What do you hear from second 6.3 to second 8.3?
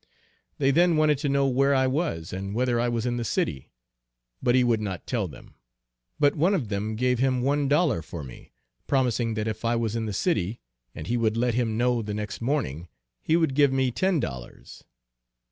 one of them gave him one dollar for